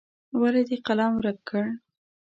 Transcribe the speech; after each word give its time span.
ولې 0.39 0.61
دې 0.69 0.77
قلم 0.85 1.11
ورک 1.17 1.37
کړ. 1.49 1.65